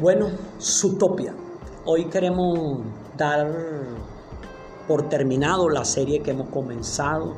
Bueno, 0.00 0.28
Zootopia. 0.60 1.34
Hoy 1.84 2.04
queremos 2.04 2.78
dar 3.16 3.52
por 4.86 5.08
terminado 5.08 5.68
la 5.68 5.84
serie 5.84 6.22
que 6.22 6.30
hemos 6.30 6.50
comenzado, 6.50 7.34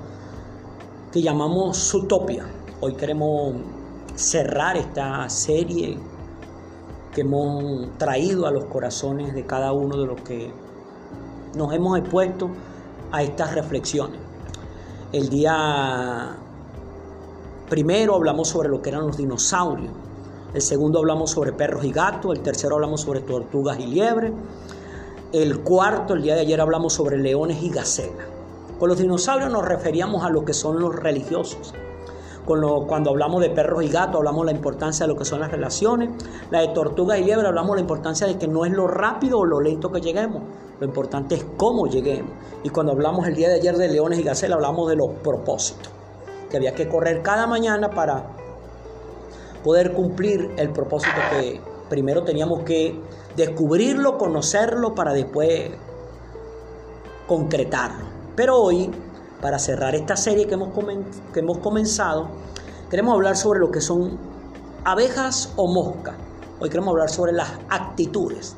que 1.11 1.23
llamamos 1.23 1.91
Zootopia. 1.91 2.45
Hoy 2.83 2.97
queremos 2.97 3.55
cerrar 4.15 4.77
esta 4.77 5.27
serie 5.31 5.97
que 7.15 7.23
hemos 7.23 7.97
traído 7.97 8.47
a 8.47 8.51
los 8.51 8.67
corazones 8.67 9.33
de 9.33 9.47
cada 9.47 9.73
uno 9.73 9.97
de 9.97 10.07
los 10.07 10.21
que 10.21 10.53
nos 11.57 11.73
hemos 11.73 11.99
expuesto 11.99 12.51
a 13.11 13.23
estas 13.23 13.55
reflexiones. 13.55 14.21
El 15.15 15.31
día 15.31 16.37
primero 17.71 18.17
hablamos 18.17 18.49
sobre 18.49 18.69
lo 18.69 18.83
que 18.83 18.91
eran 18.91 19.07
los 19.07 19.17
dinosaurios 19.17 19.95
el 20.53 20.63
segundo 20.63 20.99
hablamos 20.99 21.31
sobre 21.31 21.53
perros 21.53 21.85
y 21.85 21.93
gatos, 21.93 22.37
el 22.37 22.43
tercero 22.43 22.75
hablamos 22.75 23.03
sobre 23.03 23.21
tortugas 23.21 23.79
y 23.79 23.87
liebres, 23.87 24.33
el 25.33 25.61
cuarto, 25.61 26.15
el 26.15 26.23
día 26.23 26.35
de 26.35 26.41
ayer 26.41 26.61
hablamos 26.61 26.93
sobre 26.93 27.19
leones 27.19 27.63
y 27.63 27.71
gacelas. 27.71 28.27
Con 28.81 28.89
los 28.89 28.99
dinosaurios 28.99 29.51
nos 29.53 29.65
referíamos 29.65 30.25
a 30.25 30.31
lo 30.31 30.45
que 30.45 30.55
son 30.55 30.81
los 30.81 30.97
religiosos. 30.97 31.75
cuando 32.47 33.11
hablamos 33.11 33.43
de 33.43 33.51
perros 33.51 33.85
y 33.85 33.89
gatos 33.89 34.17
hablamos 34.17 34.47
de 34.47 34.53
la 34.53 34.57
importancia 34.57 35.07
de 35.07 35.13
lo 35.13 35.19
que 35.19 35.25
son 35.25 35.39
las 35.39 35.53
relaciones. 35.53 36.09
La 36.51 36.63
de 36.63 36.69
tortugas 36.69 37.21
y 37.21 37.25
liebres 37.25 37.47
hablamos 37.47 37.73
de 37.73 37.77
la 37.77 37.81
importancia 37.83 38.27
de 38.27 38.39
que 38.39 38.49
no 38.49 38.65
es 38.65 38.73
lo 38.73 38.89
rápido 38.89 39.39
o 39.39 39.45
lo 39.45 39.61
lento 39.61 39.93
que 39.93 40.01
lleguemos. 40.01 40.43
Lo 40.81 40.87
importante 40.87 41.37
es 41.37 41.47
cómo 41.59 41.87
lleguemos. 41.87 42.33
Y 42.65 42.71
cuando 42.71 42.93
hablamos 42.93 43.29
el 43.29 43.37
día 43.37 43.51
de 43.51 43.57
ayer 43.57 43.77
de 43.77 43.89
leones 43.89 44.19
y 44.19 44.23
gacelas 44.23 44.57
hablamos 44.57 44.89
de 44.89 44.97
los 44.97 45.11
propósitos. 45.23 45.93
Que 46.51 46.57
había 46.57 46.75
que 46.75 46.89
correr 46.89 47.23
cada 47.23 47.47
mañana 47.47 47.91
para 47.91 48.40
poder 49.63 49.93
cumplir 49.93 50.51
el 50.57 50.71
propósito 50.71 51.17
que 51.31 51.61
primero 51.89 52.23
teníamos 52.25 52.63
que 52.63 52.99
descubrirlo, 53.37 54.19
conocerlo 54.19 54.95
para 54.95 55.13
después 55.13 55.71
concretarlo. 57.27 58.05
Pero 58.37 58.57
hoy, 58.57 58.91
para 59.41 59.59
cerrar 59.59 59.95
esta 59.95 60.17
serie 60.17 60.47
que 60.47 60.55
hemos, 60.55 60.71
que 61.33 61.41
hemos 61.41 61.59
comenzado, 61.59 62.29
queremos 62.91 63.15
hablar 63.15 63.37
sobre 63.37 63.61
lo 63.61 63.71
que 63.71 63.81
son 63.81 64.19
abejas 64.85 65.53
o 65.57 65.67
moscas. 65.67 66.15
Hoy 66.61 66.69
queremos 66.69 66.93
hablar 66.93 67.11
sobre 67.11 67.33
las 67.33 67.51
actitudes. 67.69 68.57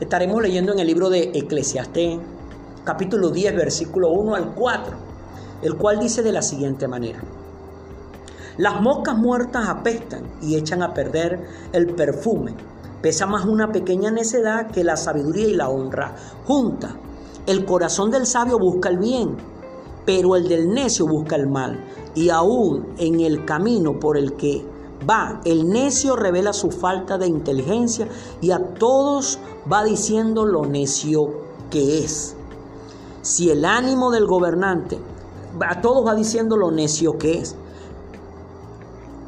Estaremos 0.00 0.42
leyendo 0.42 0.72
en 0.72 0.78
el 0.78 0.86
libro 0.86 1.08
de 1.08 1.30
Eclesiastés, 1.34 2.18
capítulo 2.84 3.30
10, 3.30 3.56
versículo 3.56 4.10
1 4.10 4.34
al 4.34 4.54
4, 4.54 4.96
el 5.62 5.76
cual 5.76 5.98
dice 5.98 6.22
de 6.22 6.32
la 6.32 6.42
siguiente 6.42 6.86
manera. 6.86 7.20
Las 8.58 8.80
moscas 8.80 9.18
muertas 9.18 9.68
apestan 9.68 10.22
y 10.40 10.56
echan 10.56 10.82
a 10.82 10.94
perder 10.94 11.46
el 11.72 11.94
perfume. 11.94 12.54
Pesa 13.02 13.26
más 13.26 13.44
una 13.44 13.70
pequeña 13.70 14.10
necedad 14.10 14.70
que 14.70 14.82
la 14.82 14.96
sabiduría 14.96 15.48
y 15.48 15.54
la 15.54 15.68
honra 15.68 16.16
junta. 16.46 16.96
El 17.46 17.64
corazón 17.66 18.10
del 18.10 18.26
sabio 18.26 18.58
busca 18.58 18.88
el 18.88 18.98
bien, 18.98 19.36
pero 20.06 20.36
el 20.36 20.48
del 20.48 20.70
necio 20.70 21.06
busca 21.06 21.36
el 21.36 21.46
mal. 21.48 21.84
Y 22.14 22.30
aún 22.30 22.94
en 22.96 23.20
el 23.20 23.44
camino 23.44 24.00
por 24.00 24.16
el 24.16 24.32
que 24.34 24.64
va, 25.08 25.40
el 25.44 25.68
necio 25.68 26.16
revela 26.16 26.54
su 26.54 26.70
falta 26.70 27.18
de 27.18 27.26
inteligencia 27.26 28.08
y 28.40 28.52
a 28.52 28.58
todos 28.58 29.38
va 29.70 29.84
diciendo 29.84 30.46
lo 30.46 30.64
necio 30.64 31.44
que 31.70 32.04
es. 32.04 32.34
Si 33.20 33.50
el 33.50 33.64
ánimo 33.64 34.10
del 34.10 34.26
gobernante, 34.26 34.98
a 35.60 35.80
todos 35.80 36.06
va 36.06 36.14
diciendo 36.14 36.56
lo 36.56 36.70
necio 36.70 37.18
que 37.18 37.38
es. 37.38 37.56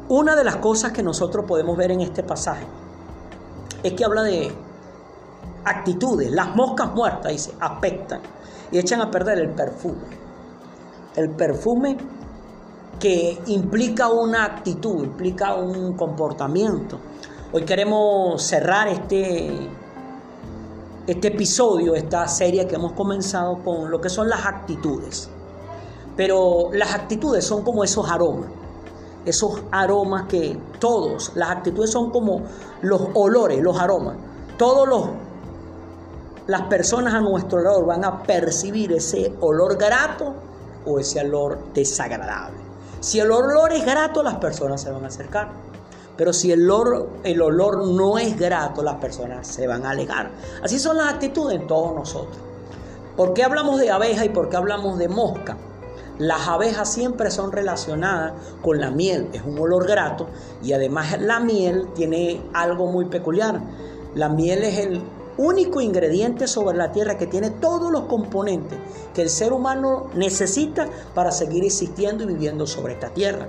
Una 0.09 0.35
de 0.35 0.43
las 0.43 0.55
cosas 0.55 0.91
que 0.91 1.03
nosotros 1.03 1.45
podemos 1.45 1.77
ver 1.77 1.91
en 1.91 2.01
este 2.01 2.23
pasaje 2.23 2.65
es 3.83 3.93
que 3.93 4.03
habla 4.03 4.23
de 4.23 4.51
actitudes. 5.63 6.31
Las 6.31 6.55
moscas 6.55 6.95
muertas, 6.95 7.31
dice, 7.31 7.53
apestan 7.59 8.19
y 8.71 8.79
echan 8.79 9.01
a 9.01 9.11
perder 9.11 9.37
el 9.37 9.49
perfume. 9.49 10.17
El 11.15 11.29
perfume 11.29 11.95
que 12.99 13.39
implica 13.45 14.09
una 14.09 14.45
actitud, 14.45 15.03
implica 15.03 15.53
un 15.53 15.93
comportamiento. 15.93 16.97
Hoy 17.53 17.63
queremos 17.63 18.41
cerrar 18.41 18.87
este, 18.87 19.69
este 21.05 21.27
episodio, 21.27 21.93
esta 21.93 22.27
serie 22.27 22.67
que 22.67 22.73
hemos 22.73 22.93
comenzado 22.93 23.59
con 23.63 23.91
lo 23.91 24.01
que 24.01 24.09
son 24.09 24.27
las 24.27 24.43
actitudes. 24.43 25.29
Pero 26.17 26.71
las 26.73 26.95
actitudes 26.95 27.45
son 27.45 27.63
como 27.63 27.83
esos 27.83 28.09
aromas 28.09 28.49
esos 29.25 29.61
aromas 29.71 30.27
que 30.27 30.59
todos, 30.79 31.31
las 31.35 31.49
actitudes 31.49 31.91
son 31.91 32.11
como 32.11 32.43
los 32.81 33.01
olores, 33.13 33.61
los 33.61 33.79
aromas. 33.79 34.15
Todos 34.57 34.87
los 34.87 35.09
las 36.47 36.63
personas 36.63 37.13
a 37.13 37.21
nuestro 37.21 37.61
lado 37.61 37.85
van 37.85 38.03
a 38.03 38.23
percibir 38.23 38.91
ese 38.91 39.31
olor 39.39 39.77
grato 39.77 40.33
o 40.83 40.97
ese 40.97 41.19
olor 41.19 41.59
desagradable. 41.75 42.57
Si 43.01 43.19
el 43.19 43.31
olor 43.31 43.71
es 43.71 43.85
grato, 43.85 44.23
las 44.23 44.37
personas 44.37 44.81
se 44.81 44.89
van 44.89 45.03
a 45.03 45.09
acercar. 45.09 45.49
Pero 46.17 46.33
si 46.33 46.51
el 46.51 46.69
olor, 46.69 47.07
el 47.23 47.39
olor 47.41 47.87
no 47.87 48.17
es 48.17 48.35
grato, 48.35 48.81
las 48.81 48.95
personas 48.95 49.47
se 49.47 49.67
van 49.67 49.85
a 49.85 49.91
alejar. 49.91 50.31
Así 50.63 50.79
son 50.79 50.97
las 50.97 51.13
actitudes 51.13 51.59
en 51.59 51.67
todos 51.67 51.93
nosotros. 51.93 52.37
¿Por 53.15 53.33
qué 53.33 53.43
hablamos 53.43 53.79
de 53.79 53.91
abeja 53.91 54.25
y 54.25 54.29
por 54.29 54.49
qué 54.49 54.57
hablamos 54.57 54.97
de 54.97 55.07
mosca? 55.07 55.55
Las 56.19 56.49
abejas 56.49 56.91
siempre 56.91 57.31
son 57.31 57.53
relacionadas 57.53 58.33
con 58.61 58.81
la 58.81 58.91
miel, 58.91 59.29
es 59.31 59.41
un 59.41 59.57
olor 59.57 59.87
grato 59.87 60.27
y 60.61 60.73
además 60.73 61.17
la 61.21 61.39
miel 61.39 61.87
tiene 61.95 62.41
algo 62.53 62.87
muy 62.87 63.05
peculiar. 63.05 63.61
La 64.15 64.27
miel 64.27 64.65
es 64.65 64.79
el 64.79 65.01
único 65.37 65.79
ingrediente 65.79 66.45
sobre 66.47 66.77
la 66.77 66.91
tierra 66.91 67.17
que 67.17 67.25
tiene 67.25 67.51
todos 67.51 67.89
los 67.89 68.01
componentes 68.01 68.77
que 69.13 69.21
el 69.21 69.29
ser 69.29 69.53
humano 69.53 70.07
necesita 70.13 70.89
para 71.15 71.31
seguir 71.31 71.63
existiendo 71.63 72.25
y 72.25 72.27
viviendo 72.27 72.67
sobre 72.67 72.95
esta 72.95 73.11
tierra. 73.11 73.47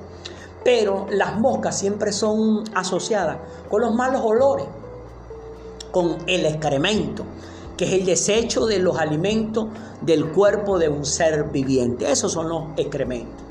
Pero 0.62 1.08
las 1.10 1.40
moscas 1.40 1.76
siempre 1.76 2.12
son 2.12 2.62
asociadas 2.72 3.38
con 3.68 3.80
los 3.80 3.92
malos 3.96 4.22
olores, 4.24 4.66
con 5.90 6.18
el 6.28 6.46
excremento 6.46 7.24
que 7.80 7.86
es 7.86 7.92
el 7.94 8.04
desecho 8.04 8.66
de 8.66 8.78
los 8.78 8.98
alimentos 8.98 9.68
del 10.02 10.32
cuerpo 10.32 10.78
de 10.78 10.90
un 10.90 11.06
ser 11.06 11.44
viviente. 11.44 12.12
Esos 12.12 12.30
son 12.30 12.50
los 12.50 12.64
excrementos. 12.76 13.42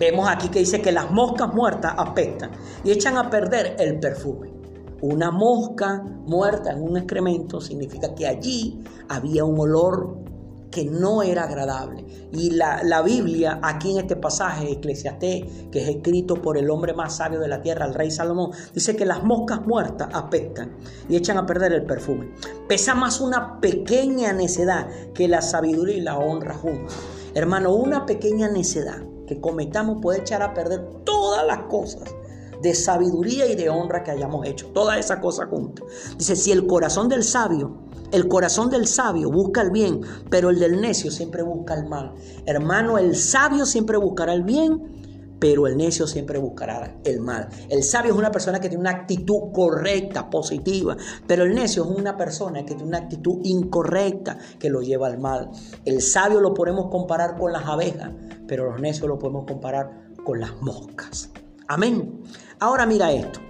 Vemos 0.00 0.28
aquí 0.28 0.48
que 0.48 0.58
dice 0.58 0.82
que 0.82 0.90
las 0.90 1.12
moscas 1.12 1.54
muertas 1.54 1.94
apestan 1.96 2.50
y 2.82 2.90
echan 2.90 3.16
a 3.16 3.30
perder 3.30 3.76
el 3.78 4.00
perfume. 4.00 4.52
Una 5.00 5.30
mosca 5.30 6.02
muerta 6.26 6.72
en 6.72 6.82
un 6.82 6.96
excremento 6.96 7.60
significa 7.60 8.16
que 8.16 8.26
allí 8.26 8.82
había 9.08 9.44
un 9.44 9.60
olor 9.60 10.24
que 10.70 10.84
no 10.84 11.22
era 11.22 11.44
agradable. 11.44 12.04
Y 12.32 12.50
la, 12.50 13.02
Biblia, 13.02 13.58
aquí 13.62 13.92
en 13.92 13.98
este 13.98 14.16
pasaje, 14.16 14.72
Eclesiastés, 14.72 15.44
que 15.70 15.82
es 15.82 15.88
escrito 15.88 16.42
por 16.42 16.58
el 16.58 16.70
hombre 16.70 16.92
más 16.92 17.16
sabio 17.16 17.40
de 17.40 17.48
la 17.48 17.62
tierra, 17.62 17.86
el 17.86 17.94
rey 17.94 18.10
Salomón, 18.10 18.50
dice 18.74 18.96
que 18.96 19.06
las 19.06 19.22
moscas 19.22 19.66
muertas 19.66 20.08
apestan 20.12 20.76
y 21.08 21.16
echan 21.16 21.38
a 21.38 21.46
perder 21.46 21.72
el 21.72 21.84
perfume. 21.84 22.32
Pesa 22.68 22.94
más 22.94 23.20
una 23.20 23.60
pequeña 23.60 24.32
necedad 24.32 24.88
que 25.14 25.28
la 25.28 25.40
sabiduría 25.40 25.96
y 25.96 26.00
la 26.00 26.18
honra 26.18 26.54
juntas. 26.54 26.94
Hermano, 27.34 27.74
una 27.74 28.04
pequeña 28.04 28.48
necedad 28.50 29.02
que 29.26 29.40
cometamos 29.40 30.00
puede 30.02 30.20
echar 30.20 30.42
a 30.42 30.54
perder 30.54 30.84
todas 31.04 31.46
las 31.46 31.60
cosas 31.64 32.14
de 32.62 32.74
sabiduría 32.74 33.46
y 33.46 33.54
de 33.54 33.68
honra 33.68 34.02
que 34.02 34.10
hayamos 34.10 34.46
hecho. 34.46 34.66
Todas 34.68 34.98
esas 34.98 35.20
cosas 35.20 35.48
juntas. 35.48 35.84
Dice, 36.16 36.36
si 36.36 36.50
el 36.50 36.66
corazón 36.66 37.08
del 37.08 37.22
sabio 37.22 37.87
el 38.12 38.28
corazón 38.28 38.70
del 38.70 38.86
sabio 38.86 39.30
busca 39.30 39.62
el 39.62 39.70
bien, 39.70 40.00
pero 40.30 40.50
el 40.50 40.58
del 40.58 40.80
necio 40.80 41.10
siempre 41.10 41.42
busca 41.42 41.74
el 41.74 41.86
mal. 41.86 42.14
Hermano, 42.46 42.98
el 42.98 43.16
sabio 43.16 43.66
siempre 43.66 43.96
buscará 43.96 44.32
el 44.32 44.42
bien, 44.42 44.98
pero 45.38 45.66
el 45.66 45.76
necio 45.76 46.06
siempre 46.06 46.38
buscará 46.38 46.96
el 47.04 47.20
mal. 47.20 47.48
El 47.68 47.82
sabio 47.82 48.12
es 48.12 48.18
una 48.18 48.30
persona 48.30 48.60
que 48.60 48.68
tiene 48.68 48.80
una 48.80 48.90
actitud 48.90 49.52
correcta, 49.52 50.30
positiva, 50.30 50.96
pero 51.26 51.44
el 51.44 51.54
necio 51.54 51.84
es 51.84 51.90
una 51.90 52.16
persona 52.16 52.64
que 52.64 52.74
tiene 52.74 52.84
una 52.84 52.98
actitud 52.98 53.40
incorrecta 53.44 54.38
que 54.58 54.70
lo 54.70 54.80
lleva 54.80 55.06
al 55.06 55.18
mal. 55.18 55.50
El 55.84 56.02
sabio 56.02 56.40
lo 56.40 56.54
podemos 56.54 56.90
comparar 56.90 57.36
con 57.36 57.52
las 57.52 57.66
abejas, 57.66 58.10
pero 58.46 58.70
los 58.70 58.80
necios 58.80 59.08
lo 59.08 59.18
podemos 59.18 59.44
comparar 59.46 60.08
con 60.24 60.40
las 60.40 60.60
moscas. 60.60 61.30
Amén. 61.68 62.22
Ahora 62.60 62.86
mira 62.86 63.12
esto. 63.12 63.47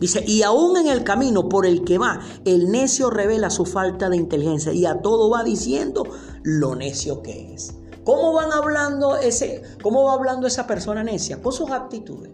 Dice, 0.00 0.24
y 0.26 0.42
aún 0.42 0.78
en 0.78 0.88
el 0.88 1.04
camino 1.04 1.48
por 1.48 1.66
el 1.66 1.84
que 1.84 1.98
va, 1.98 2.20
el 2.46 2.70
necio 2.70 3.10
revela 3.10 3.50
su 3.50 3.66
falta 3.66 4.08
de 4.08 4.16
inteligencia 4.16 4.72
y 4.72 4.86
a 4.86 5.02
todo 5.02 5.28
va 5.28 5.44
diciendo 5.44 6.04
lo 6.42 6.74
necio 6.74 7.22
que 7.22 7.52
es. 7.52 7.74
¿Cómo 8.02 8.32
van 8.32 8.50
hablando 8.50 9.16
ese, 9.16 9.62
cómo 9.82 10.04
va 10.04 10.14
hablando 10.14 10.46
esa 10.46 10.66
persona 10.66 11.04
necia? 11.04 11.42
Con 11.42 11.52
sus 11.52 11.70
actitudes. 11.70 12.32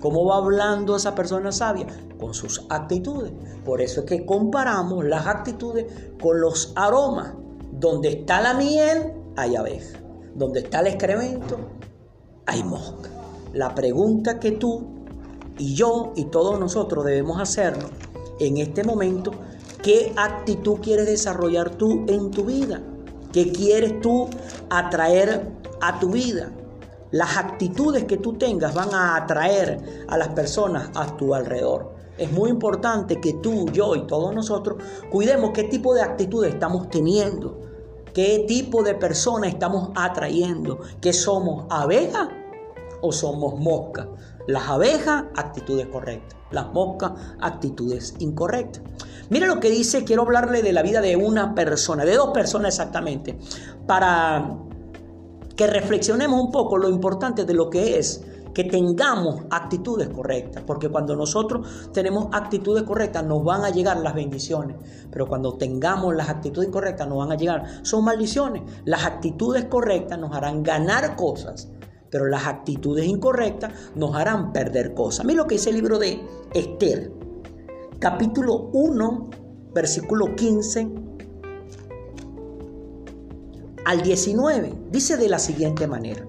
¿Cómo 0.00 0.24
va 0.24 0.36
hablando 0.36 0.96
esa 0.96 1.14
persona 1.14 1.50
sabia? 1.50 1.86
Con 2.20 2.34
sus 2.34 2.64
actitudes. 2.70 3.32
Por 3.64 3.80
eso 3.80 4.00
es 4.00 4.06
que 4.06 4.24
comparamos 4.24 5.04
las 5.04 5.26
actitudes 5.26 5.86
con 6.20 6.40
los 6.40 6.72
aromas. 6.76 7.34
Donde 7.72 8.10
está 8.10 8.40
la 8.40 8.54
miel, 8.54 9.12
hay 9.36 9.56
abeja. 9.56 9.98
Donde 10.36 10.60
está 10.60 10.80
el 10.80 10.86
excremento, 10.86 11.58
hay 12.46 12.62
mosca. 12.62 13.10
La 13.52 13.74
pregunta 13.74 14.38
que 14.38 14.52
tú 14.52 14.91
y 15.58 15.74
yo 15.74 16.12
y 16.16 16.24
todos 16.26 16.58
nosotros 16.58 17.04
debemos 17.04 17.40
hacernos 17.40 17.90
en 18.40 18.56
este 18.56 18.84
momento 18.84 19.32
qué 19.82 20.12
actitud 20.16 20.80
quieres 20.80 21.06
desarrollar 21.06 21.70
tú 21.70 22.04
en 22.08 22.30
tu 22.30 22.44
vida, 22.44 22.80
qué 23.32 23.52
quieres 23.52 24.00
tú 24.00 24.28
atraer 24.70 25.50
a 25.80 25.98
tu 25.98 26.10
vida. 26.10 26.50
Las 27.10 27.36
actitudes 27.36 28.04
que 28.04 28.16
tú 28.16 28.34
tengas 28.34 28.74
van 28.74 28.94
a 28.94 29.16
atraer 29.16 30.06
a 30.08 30.16
las 30.16 30.28
personas 30.28 30.90
a 30.94 31.16
tu 31.16 31.34
alrededor. 31.34 31.92
Es 32.16 32.30
muy 32.30 32.50
importante 32.50 33.20
que 33.20 33.34
tú, 33.34 33.66
yo 33.70 33.96
y 33.96 34.06
todos 34.06 34.34
nosotros 34.34 34.82
cuidemos 35.10 35.50
qué 35.52 35.64
tipo 35.64 35.94
de 35.94 36.02
actitudes 36.02 36.54
estamos 36.54 36.88
teniendo, 36.88 37.60
qué 38.14 38.44
tipo 38.46 38.82
de 38.82 38.94
personas 38.94 39.50
estamos 39.50 39.90
atrayendo, 39.94 40.78
que 41.00 41.12
somos 41.12 41.66
abejas 41.68 42.28
o 43.00 43.12
somos 43.12 43.58
moscas. 43.58 44.06
Las 44.46 44.68
abejas, 44.68 45.24
actitudes 45.36 45.86
correctas. 45.86 46.38
Las 46.50 46.72
moscas, 46.72 47.12
actitudes 47.40 48.14
incorrectas. 48.18 48.82
Mira 49.30 49.46
lo 49.46 49.60
que 49.60 49.70
dice, 49.70 50.04
quiero 50.04 50.22
hablarle 50.22 50.62
de 50.62 50.72
la 50.72 50.82
vida 50.82 51.00
de 51.00 51.16
una 51.16 51.54
persona, 51.54 52.04
de 52.04 52.14
dos 52.14 52.30
personas 52.30 52.74
exactamente, 52.74 53.38
para 53.86 54.56
que 55.56 55.66
reflexionemos 55.66 56.40
un 56.40 56.50
poco 56.50 56.76
lo 56.76 56.88
importante 56.88 57.44
de 57.44 57.54
lo 57.54 57.70
que 57.70 57.98
es 57.98 58.22
que 58.52 58.64
tengamos 58.64 59.42
actitudes 59.50 60.08
correctas, 60.08 60.62
porque 60.66 60.88
cuando 60.88 61.16
nosotros 61.16 61.90
tenemos 61.92 62.28
actitudes 62.32 62.82
correctas 62.82 63.24
nos 63.24 63.42
van 63.44 63.64
a 63.64 63.70
llegar 63.70 63.96
las 63.98 64.14
bendiciones, 64.14 64.76
pero 65.10 65.26
cuando 65.26 65.54
tengamos 65.54 66.14
las 66.14 66.28
actitudes 66.28 66.68
incorrectas 66.68 67.08
nos 67.08 67.18
van 67.18 67.32
a 67.32 67.36
llegar, 67.36 67.64
son 67.82 68.04
maldiciones. 68.04 68.62
Las 68.84 69.04
actitudes 69.04 69.64
correctas 69.66 70.18
nos 70.18 70.34
harán 70.34 70.62
ganar 70.62 71.16
cosas, 71.16 71.70
pero 72.12 72.26
las 72.26 72.46
actitudes 72.46 73.06
incorrectas 73.06 73.72
nos 73.96 74.14
harán 74.14 74.52
perder 74.52 74.92
cosas. 74.92 75.24
Mira 75.24 75.38
lo 75.38 75.48
que 75.48 75.54
dice 75.54 75.70
el 75.70 75.76
libro 75.76 75.98
de 75.98 76.20
Esther, 76.52 77.10
capítulo 77.98 78.68
1, 78.74 79.30
versículo 79.74 80.36
15 80.36 80.92
al 83.86 84.02
19. 84.02 84.74
Dice 84.90 85.16
de 85.16 85.28
la 85.30 85.38
siguiente 85.38 85.86
manera, 85.86 86.26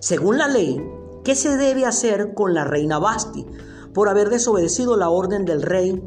según 0.00 0.36
la 0.36 0.48
ley, 0.48 0.84
¿qué 1.22 1.36
se 1.36 1.56
debe 1.56 1.86
hacer 1.86 2.34
con 2.34 2.52
la 2.52 2.64
reina 2.64 2.98
Basti 2.98 3.46
por 3.94 4.08
haber 4.08 4.30
desobedecido 4.30 4.96
la 4.96 5.10
orden 5.10 5.44
del 5.44 5.62
rey 5.62 6.02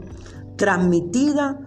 transmitida, 0.57 1.62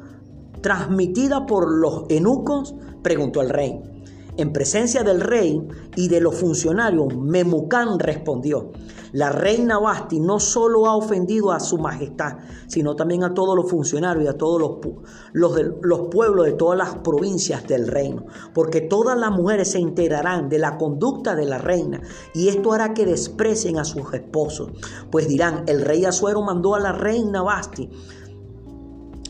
transmitida 0.61 1.47
por 1.47 1.71
los 1.71 2.05
eunucos? 2.11 2.75
Preguntó 3.03 3.41
el 3.41 3.49
rey. 3.49 4.00
En 4.41 4.55
presencia 4.55 5.03
del 5.03 5.21
rey 5.21 5.61
y 5.97 6.09
de 6.09 6.19
los 6.19 6.35
funcionarios, 6.35 7.15
Memucán 7.15 7.99
respondió, 7.99 8.71
la 9.13 9.29
reina 9.29 9.79
Basti 9.79 10.19
no 10.19 10.41
solo 10.41 10.87
ha 10.87 10.97
ofendido 10.97 11.53
a 11.53 11.61
su 11.61 11.77
majestad, 11.77 12.39
sino 12.67 12.97
también 12.97 13.23
a 13.23 13.35
todos 13.35 13.55
los 13.55 13.69
funcionarios 13.69 14.25
y 14.25 14.29
a 14.29 14.39
todos 14.39 14.59
los, 14.59 14.95
los, 15.35 15.61
los 15.83 16.09
pueblos 16.11 16.47
de 16.47 16.53
todas 16.53 16.79
las 16.79 16.95
provincias 17.01 17.69
del 17.69 17.87
reino, 17.87 18.25
porque 18.55 18.81
todas 18.81 19.19
las 19.19 19.31
mujeres 19.31 19.73
se 19.73 19.79
enterarán 19.79 20.49
de 20.49 20.59
la 20.59 20.79
conducta 20.79 21.37
de 21.37 21.45
la 21.45 21.59
reina, 21.59 22.01
y 22.33 22.49
esto 22.49 22.73
hará 22.73 22.95
que 22.95 23.05
desprecien 23.05 23.79
a 23.79 23.85
sus 23.85 24.15
esposos, 24.15 24.71
pues 25.11 25.29
dirán, 25.29 25.65
el 25.67 25.83
rey 25.83 26.07
Azuero 26.07 26.41
mandó 26.41 26.75
a 26.75 26.81
la 26.81 26.93
reina 26.93 27.43
Basti 27.43 27.91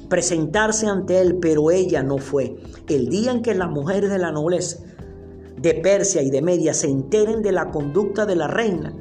presentarse 0.09 0.87
ante 0.87 1.21
él, 1.21 1.39
pero 1.41 1.71
ella 1.71 2.03
no 2.03 2.19
fue. 2.19 2.57
El 2.89 3.09
día 3.09 3.31
en 3.31 3.43
que 3.43 3.55
las 3.55 3.71
mujeres 3.71 4.11
de 4.11 4.19
la 4.19 4.33
nobleza 4.33 4.90
de 5.61 5.75
Persia 5.75 6.23
y 6.23 6.31
de 6.31 6.41
Media 6.41 6.73
se 6.73 6.89
enteren 6.89 7.43
de 7.43 7.53
la 7.53 7.71
conducta 7.71 8.25
de 8.25 8.35
la 8.35 8.47
reina, 8.47 8.95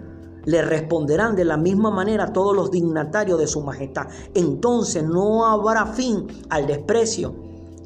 le 0.46 0.62
responderán 0.62 1.36
de 1.36 1.46
la 1.46 1.58
misma 1.58 1.90
manera 1.90 2.34
todos 2.34 2.56
los 2.56 2.70
dignatarios 2.72 3.40
de 3.40 3.48
su 3.48 3.62
majestad. 3.62 4.08
Entonces 4.34 5.04
no 5.04 5.46
habrá 5.46 5.86
fin 5.86 6.28
al 6.50 6.68
desprecio 6.68 7.34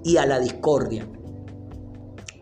y 0.04 0.18
a 0.18 0.26
la 0.26 0.40
discordia. 0.40 1.08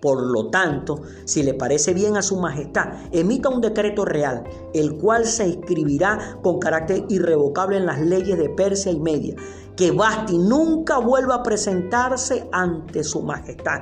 Por 0.01 0.23
lo 0.23 0.49
tanto, 0.49 1.01
si 1.25 1.43
le 1.43 1.53
parece 1.53 1.93
bien 1.93 2.17
a 2.17 2.21
su 2.21 2.37
majestad, 2.37 2.87
emita 3.11 3.49
un 3.49 3.61
decreto 3.61 4.03
real, 4.03 4.43
el 4.73 4.97
cual 4.97 5.25
se 5.25 5.47
escribirá 5.47 6.39
con 6.41 6.59
carácter 6.59 7.05
irrevocable 7.09 7.77
en 7.77 7.85
las 7.85 7.99
leyes 7.99 8.37
de 8.37 8.49
Persia 8.49 8.91
y 8.91 8.99
Media, 8.99 9.35
que 9.75 9.91
Basti 9.91 10.37
nunca 10.37 10.97
vuelva 10.97 11.35
a 11.35 11.43
presentarse 11.43 12.47
ante 12.51 13.03
su 13.03 13.21
majestad 13.21 13.81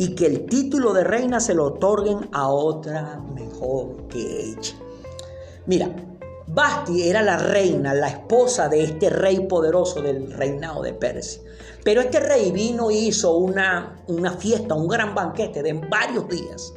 y 0.00 0.14
que 0.14 0.24
el 0.24 0.46
título 0.46 0.94
de 0.94 1.04
reina 1.04 1.40
se 1.40 1.52
lo 1.52 1.66
otorguen 1.66 2.30
a 2.32 2.48
otra 2.48 3.20
mejor 3.34 4.08
que 4.08 4.44
ella. 4.44 4.74
Mira, 5.66 5.94
Basti 6.46 7.06
era 7.06 7.20
la 7.20 7.36
reina, 7.36 7.92
la 7.92 8.08
esposa 8.08 8.70
de 8.70 8.82
este 8.82 9.10
rey 9.10 9.40
poderoso 9.40 10.00
del 10.00 10.32
reinado 10.32 10.80
de 10.80 10.94
Persia. 10.94 11.42
Pero 11.84 12.00
este 12.00 12.18
rey 12.18 12.50
vino 12.50 12.90
y 12.90 13.08
hizo 13.08 13.36
una, 13.36 14.02
una 14.08 14.32
fiesta, 14.38 14.74
un 14.74 14.88
gran 14.88 15.14
banquete 15.14 15.62
de 15.62 15.74
varios 15.74 16.26
días. 16.30 16.72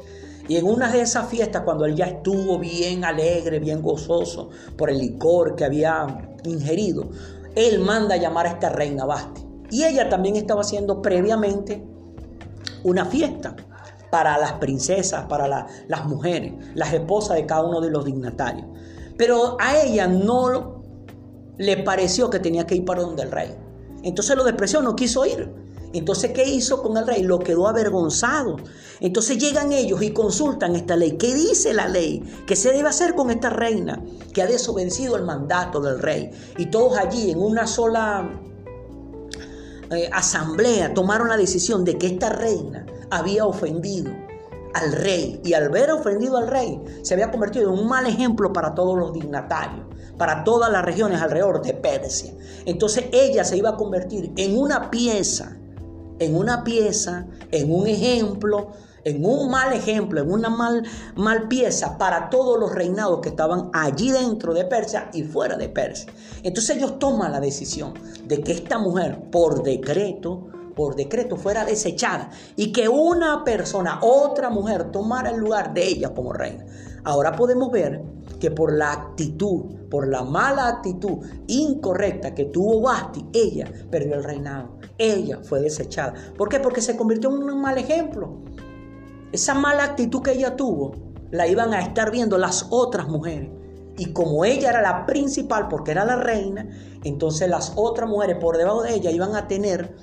Y 0.50 0.58
en 0.58 0.66
una 0.66 0.92
de 0.92 1.00
esas 1.00 1.30
fiestas, 1.30 1.62
cuando 1.64 1.86
él 1.86 1.96
ya 1.96 2.08
estuvo 2.08 2.60
bien 2.60 3.06
alegre, 3.06 3.60
bien 3.60 3.82
gozoso 3.82 4.50
por 4.78 4.90
el 4.90 4.98
licor 4.98 5.56
que 5.56 5.64
había 5.64 6.36
ingerido, 6.44 7.10
él 7.56 7.80
manda 7.80 8.16
a 8.16 8.18
llamar 8.18 8.48
a 8.48 8.50
esta 8.50 8.68
reina 8.68 9.06
Basti. 9.06 9.46
Y 9.72 9.86
ella 9.86 10.10
también 10.10 10.36
estaba 10.36 10.60
haciendo 10.60 11.02
previamente 11.02 11.93
una 12.84 13.06
fiesta 13.06 13.56
para 14.12 14.38
las 14.38 14.54
princesas, 14.54 15.26
para 15.26 15.48
las 15.88 16.06
mujeres, 16.06 16.54
las 16.76 16.94
esposas 16.94 17.38
de 17.38 17.46
cada 17.46 17.64
uno 17.64 17.82
de 17.82 17.90
los 17.90 18.06
dignatarios. 18.06 18.68
Pero 19.18 19.58
a 19.60 19.78
ella 19.78 20.08
no 20.08 20.84
le 21.58 21.78
pareció 21.78 22.30
que 22.30 22.40
tenía 22.40 22.66
que 22.66 22.76
ir 22.76 22.86
para 22.86 23.02
donde 23.02 23.24
el 23.24 23.32
rey. 23.32 23.56
Entonces 24.04 24.36
lo 24.36 24.44
despreció, 24.44 24.82
no 24.82 24.96
quiso 24.96 25.26
ir. 25.26 25.52
Entonces, 25.94 26.32
¿qué 26.32 26.44
hizo 26.44 26.82
con 26.82 26.98
el 26.98 27.06
rey? 27.06 27.22
Lo 27.22 27.40
quedó 27.40 27.68
avergonzado. 27.68 28.58
Entonces 29.00 29.38
llegan 29.38 29.72
ellos 29.72 30.02
y 30.02 30.12
consultan 30.12 30.76
esta 30.76 30.96
ley. 30.96 31.18
¿Qué 31.18 31.34
dice 31.36 31.74
la 31.74 31.88
ley? 31.88 32.24
¿Qué 32.48 32.56
se 32.56 32.72
debe 32.72 32.90
hacer 32.90 33.14
con 33.14 33.30
esta 33.30 33.52
reina 33.52 34.04
que 34.34 34.42
ha 34.42 34.48
desobedecido 34.48 35.16
el 35.16 35.24
mandato 35.24 35.80
del 35.82 36.00
rey? 36.00 36.32
Y 36.58 36.68
todos 36.68 36.98
allí 36.98 37.30
en 37.32 37.40
una 37.40 37.68
sola 37.68 38.28
eh, 39.92 40.10
asamblea 40.12 40.94
tomaron 40.94 41.30
la 41.30 41.38
decisión 41.38 41.84
de 41.84 41.98
que 41.98 42.08
esta 42.08 42.30
reina 42.30 42.86
había 43.10 43.46
ofendido 43.46 44.12
al 44.74 44.92
rey 44.92 45.40
y 45.44 45.54
al 45.54 45.70
ver 45.70 45.92
ofendido 45.92 46.38
al 46.38 46.48
rey 46.48 46.82
se 47.04 47.14
había 47.14 47.32
convertido 47.32 47.72
en 47.72 47.80
un 47.80 47.88
mal 47.88 48.08
ejemplo 48.08 48.52
para 48.52 48.74
todos 48.74 48.98
los 48.98 49.14
dignatarios, 49.14 49.86
para 50.18 50.44
todas 50.44 50.72
las 50.72 50.84
regiones 50.84 51.22
alrededor 51.22 51.62
de 51.62 51.74
Persia. 51.74 52.34
Entonces 52.66 53.06
ella 53.12 53.44
se 53.44 53.58
iba 53.58 53.70
a 53.70 53.78
convertir 53.78 54.32
en 54.36 54.58
una 54.58 54.90
pieza, 54.90 55.58
en 56.20 56.36
una 56.36 56.64
pieza, 56.64 57.28
en 57.52 57.74
un 57.74 57.88
ejemplo 57.88 58.70
en 59.06 59.26
un 59.26 59.50
mal 59.50 59.74
ejemplo, 59.74 60.22
en 60.22 60.32
una 60.32 60.50
mal, 60.50 60.84
mal 61.16 61.48
pieza 61.48 61.98
para 61.98 62.30
todos 62.30 62.60
los 62.60 62.74
reinados 62.74 63.20
que 63.22 63.30
estaban 63.30 63.70
allí 63.74 64.12
dentro 64.12 64.54
de 64.54 64.66
Persia 64.66 65.10
y 65.14 65.24
fuera 65.24 65.58
de 65.58 65.70
Persia. 65.70 66.12
Entonces 66.44 66.78
ellos 66.78 67.00
toman 67.00 67.32
la 67.32 67.40
decisión 67.40 67.94
de 68.26 68.42
que 68.42 68.52
esta 68.52 68.78
mujer, 68.78 69.20
por 69.32 69.64
decreto, 69.64 70.48
por 70.76 70.96
decreto 70.96 71.38
fuera 71.38 71.66
desechada 71.66 72.32
y 72.56 72.72
que 72.72 72.90
una 72.90 73.44
persona, 73.44 74.00
otra 74.02 74.50
mujer, 74.50 74.92
tomara 74.92 75.30
el 75.30 75.38
lugar 75.38 75.74
de 75.74 75.88
ella 75.88 76.14
como 76.14 76.34
reina. 76.34 76.66
Ahora 77.04 77.36
podemos 77.36 77.72
ver 77.72 78.02
que 78.40 78.50
por 78.50 78.74
la 78.74 78.92
actitud, 78.92 79.88
por 79.90 80.08
la 80.08 80.24
mala 80.24 80.68
actitud 80.68 81.20
incorrecta 81.48 82.34
que 82.34 82.46
tuvo 82.46 82.82
Basti, 82.82 83.26
ella 83.34 83.72
perdió 83.92 84.16
el 84.16 84.24
reinado. 84.24 84.80
Ella 84.98 85.40
fue 85.44 85.62
desechada. 85.62 86.14
¿Por 86.38 86.50
qué? 86.50 86.60
Porque 86.60 86.82
se 86.82 86.96
convirtió 86.96 87.30
en 87.30 87.44
un 87.44 87.62
mal 87.62 87.78
ejemplo. 87.78 88.40
Esa 89.34 89.56
mala 89.56 89.84
actitud 89.84 90.22
que 90.22 90.34
ella 90.34 90.56
tuvo 90.56 90.92
la 91.32 91.48
iban 91.48 91.74
a 91.74 91.82
estar 91.82 92.12
viendo 92.12 92.38
las 92.38 92.68
otras 92.70 93.08
mujeres. 93.08 93.50
Y 93.98 94.14
como 94.14 94.46
ella 94.46 94.70
era 94.70 94.82
la 94.84 95.08
principal 95.08 95.70
porque 95.70 95.90
era 95.90 96.06
la 96.06 96.18
reina, 96.18 96.70
entonces 97.04 97.50
las 97.50 97.74
otras 97.76 98.08
mujeres 98.08 98.38
por 98.40 98.58
debajo 98.58 98.84
de 98.84 98.94
ella 98.94 99.10
iban 99.10 99.36
a 99.36 99.48
tener 99.48 99.96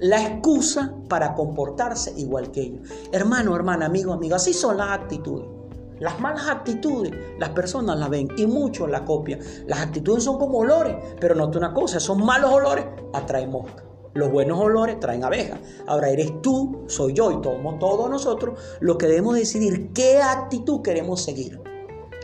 la 0.00 0.20
excusa 0.20 0.94
para 1.08 1.36
comportarse 1.36 2.12
igual 2.16 2.50
que 2.50 2.62
ellos. 2.62 2.88
Hermano, 3.12 3.54
hermana, 3.54 3.86
amigo, 3.86 4.12
amigo, 4.12 4.34
así 4.34 4.52
son 4.52 4.78
las 4.78 4.90
actitudes. 4.90 5.46
Las 6.00 6.18
malas 6.18 6.48
actitudes, 6.48 7.12
las 7.38 7.50
personas 7.50 8.00
las 8.00 8.10
ven 8.10 8.28
y 8.36 8.46
muchos 8.46 8.90
la 8.90 9.04
copian. 9.04 9.38
Las 9.68 9.78
actitudes 9.78 10.24
son 10.24 10.38
como 10.38 10.58
olores, 10.58 10.96
pero 11.20 11.36
nota 11.36 11.56
una 11.58 11.72
cosa, 11.72 12.00
son 12.00 12.24
malos 12.24 12.52
olores, 12.52 12.84
atraen 13.12 13.52
moscas. 13.52 13.87
Los 14.14 14.30
buenos 14.30 14.58
olores 14.58 14.98
traen 15.00 15.24
abejas. 15.24 15.60
Ahora 15.86 16.10
eres 16.10 16.40
tú, 16.42 16.84
soy 16.88 17.12
yo 17.12 17.30
y 17.30 17.40
todos, 17.40 17.60
todos 17.78 18.10
nosotros 18.10 18.58
los 18.80 18.96
que 18.96 19.06
debemos 19.06 19.34
decidir 19.34 19.92
qué 19.92 20.20
actitud 20.20 20.82
queremos 20.82 21.22
seguir. 21.22 21.60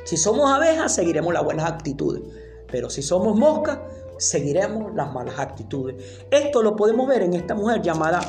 Si 0.04 0.16
somos 0.16 0.50
abejas, 0.50 0.94
seguiremos 0.94 1.32
las 1.32 1.44
buenas 1.44 1.70
actitudes. 1.70 2.22
Pero 2.70 2.90
si 2.90 3.02
somos 3.02 3.36
moscas, 3.36 3.78
seguiremos 4.18 4.94
las 4.94 5.12
malas 5.12 5.38
actitudes. 5.38 6.24
Esto 6.30 6.62
lo 6.62 6.76
podemos 6.76 7.06
ver 7.06 7.22
en 7.22 7.34
esta 7.34 7.54
mujer 7.54 7.82
llamada 7.82 8.20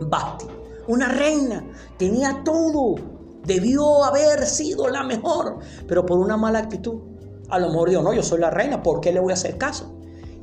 Basti. 0.00 0.46
Una 0.86 1.08
reina. 1.08 1.64
Tenía 1.96 2.42
todo. 2.44 2.96
Debió 3.44 4.04
haber 4.04 4.46
sido 4.46 4.88
la 4.88 5.02
mejor. 5.02 5.58
Pero 5.88 6.04
por 6.04 6.18
una 6.18 6.36
mala 6.36 6.60
actitud. 6.60 7.00
A 7.48 7.58
lo 7.58 7.68
mejor 7.68 7.90
dijo, 7.90 8.02
no, 8.02 8.12
yo 8.12 8.22
soy 8.22 8.40
la 8.40 8.50
reina. 8.50 8.82
¿Por 8.82 9.00
qué 9.00 9.12
le 9.12 9.20
voy 9.20 9.32
a 9.32 9.34
hacer 9.34 9.58
caso? 9.58 9.94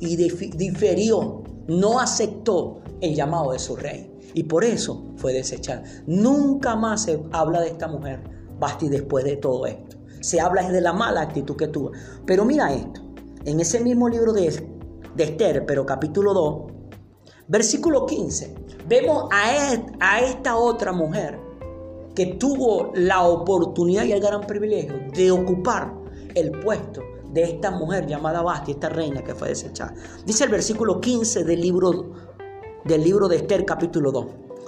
y 0.04 0.16
diferió, 0.16 1.41
no 1.68 2.00
aceptó 2.00 2.80
el 3.00 3.14
llamado 3.14 3.52
de 3.52 3.58
su 3.58 3.76
rey. 3.76 4.08
Y 4.34 4.44
por 4.44 4.64
eso 4.64 5.04
fue 5.16 5.32
desechada. 5.32 5.82
Nunca 6.06 6.76
más 6.76 7.02
se 7.02 7.22
habla 7.32 7.60
de 7.60 7.68
esta 7.68 7.88
mujer, 7.88 8.22
Basti, 8.58 8.88
después 8.88 9.24
de 9.24 9.36
todo 9.36 9.66
esto. 9.66 9.96
Se 10.20 10.40
habla 10.40 10.70
de 10.70 10.80
la 10.80 10.92
mala 10.92 11.22
actitud 11.22 11.56
que 11.56 11.68
tuvo. 11.68 11.92
Pero 12.24 12.44
mira 12.44 12.72
esto, 12.72 13.02
en 13.44 13.60
ese 13.60 13.80
mismo 13.80 14.08
libro 14.08 14.32
de, 14.32 14.50
de 15.14 15.24
Esther, 15.24 15.66
pero 15.66 15.84
capítulo 15.84 16.32
2, 16.32 16.72
versículo 17.48 18.06
15, 18.06 18.54
vemos 18.88 19.28
a, 19.32 19.74
a 20.00 20.20
esta 20.20 20.56
otra 20.56 20.92
mujer 20.92 21.38
que 22.14 22.26
tuvo 22.26 22.92
la 22.94 23.24
oportunidad 23.24 24.04
y 24.04 24.12
el 24.12 24.20
gran 24.20 24.42
privilegio 24.42 24.94
de 25.14 25.30
ocupar 25.30 25.92
el 26.34 26.52
puesto 26.52 27.02
de 27.32 27.42
esta 27.44 27.70
mujer 27.70 28.06
llamada 28.06 28.42
Basti, 28.42 28.72
esta 28.72 28.88
reina 28.88 29.22
que 29.24 29.34
fue 29.34 29.48
desechada. 29.48 29.94
Dice 30.24 30.44
el 30.44 30.50
versículo 30.50 31.00
15 31.00 31.44
del 31.44 31.60
libro, 31.60 32.12
del 32.84 33.02
libro 33.02 33.28
de 33.28 33.36
Esther 33.36 33.64
capítulo 33.64 34.12
2. 34.12 34.26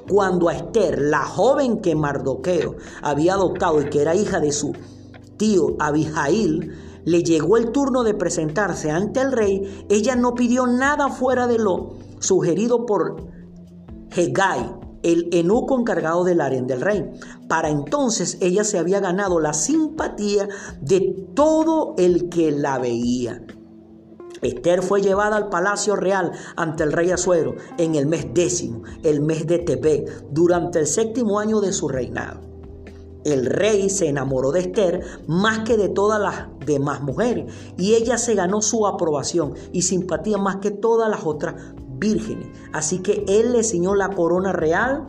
Cuando 0.08 0.48
a 0.48 0.56
Esther, 0.56 1.00
la 1.00 1.24
joven 1.24 1.80
que 1.80 1.94
Mardoqueo 1.94 2.76
había 3.02 3.34
adoptado 3.34 3.80
y 3.80 3.88
que 3.88 4.02
era 4.02 4.14
hija 4.14 4.40
de 4.40 4.52
su 4.52 4.72
tío 5.36 5.76
Abijail, 5.78 6.72
le 7.04 7.22
llegó 7.22 7.58
el 7.58 7.70
turno 7.70 8.02
de 8.02 8.14
presentarse 8.14 8.90
ante 8.90 9.20
el 9.20 9.32
rey, 9.32 9.86
ella 9.90 10.16
no 10.16 10.34
pidió 10.34 10.66
nada 10.66 11.08
fuera 11.08 11.46
de 11.46 11.58
lo 11.58 11.96
sugerido 12.18 12.86
por 12.86 13.16
Hegai, 14.10 14.83
el 15.04 15.28
enuco 15.32 15.78
encargado 15.78 16.24
del 16.24 16.40
harén 16.40 16.66
del 16.66 16.80
rey. 16.80 17.08
Para 17.46 17.68
entonces 17.68 18.38
ella 18.40 18.64
se 18.64 18.78
había 18.78 18.98
ganado 18.98 19.38
la 19.38 19.52
simpatía 19.52 20.48
de 20.80 21.26
todo 21.34 21.94
el 21.96 22.28
que 22.28 22.50
la 22.50 22.78
veía. 22.78 23.44
Esther 24.42 24.82
fue 24.82 25.00
llevada 25.00 25.36
al 25.36 25.48
palacio 25.48 25.96
real 25.96 26.32
ante 26.56 26.82
el 26.82 26.92
rey 26.92 27.10
Azuero 27.10 27.54
en 27.78 27.94
el 27.94 28.06
mes 28.06 28.26
décimo, 28.34 28.82
el 29.02 29.20
mes 29.20 29.46
de 29.46 29.58
Tebé, 29.58 30.04
durante 30.30 30.80
el 30.80 30.86
séptimo 30.86 31.38
año 31.38 31.60
de 31.60 31.72
su 31.72 31.88
reinado. 31.88 32.40
El 33.24 33.46
rey 33.46 33.88
se 33.88 34.08
enamoró 34.08 34.52
de 34.52 34.60
Esther 34.60 35.00
más 35.26 35.60
que 35.60 35.78
de 35.78 35.88
todas 35.88 36.20
las 36.20 36.46
demás 36.66 37.00
mujeres 37.00 37.50
y 37.78 37.94
ella 37.94 38.18
se 38.18 38.34
ganó 38.34 38.60
su 38.60 38.86
aprobación 38.86 39.54
y 39.72 39.82
simpatía 39.82 40.36
más 40.36 40.56
que 40.56 40.70
todas 40.70 41.08
las 41.08 41.24
otras 41.24 41.54
vírgenes. 42.04 42.48
Así 42.72 42.98
que 42.98 43.24
él 43.26 43.52
le 43.52 43.62
ciñó 43.62 43.94
la 43.94 44.10
corona 44.10 44.52
real 44.52 45.06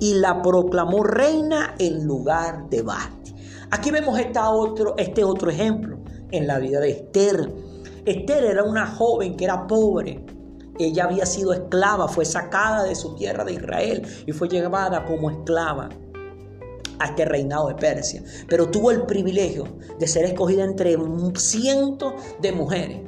y 0.00 0.14
la 0.14 0.42
proclamó 0.42 1.02
reina 1.02 1.74
en 1.78 2.04
lugar 2.06 2.68
de 2.68 2.82
Basti. 2.82 3.34
Aquí 3.70 3.90
vemos 3.90 4.18
este 4.18 5.24
otro 5.24 5.50
ejemplo 5.50 5.98
en 6.30 6.46
la 6.46 6.58
vida 6.58 6.80
de 6.80 6.90
Esther. 6.90 7.52
Esther 8.04 8.44
era 8.44 8.64
una 8.64 8.86
joven 8.86 9.36
que 9.36 9.44
era 9.44 9.66
pobre. 9.66 10.24
Ella 10.78 11.04
había 11.04 11.26
sido 11.26 11.52
esclava, 11.52 12.06
fue 12.06 12.24
sacada 12.24 12.84
de 12.84 12.94
su 12.94 13.14
tierra 13.16 13.44
de 13.44 13.54
Israel 13.54 14.06
y 14.26 14.32
fue 14.32 14.48
llevada 14.48 15.04
como 15.06 15.30
esclava 15.30 15.88
a 17.00 17.06
este 17.06 17.24
reinado 17.24 17.68
de 17.68 17.74
Persia. 17.74 18.22
Pero 18.46 18.68
tuvo 18.70 18.90
el 18.90 19.02
privilegio 19.02 19.64
de 19.98 20.06
ser 20.06 20.24
escogida 20.24 20.64
entre 20.64 20.96
cientos 21.34 22.12
de 22.40 22.52
mujeres 22.52 23.07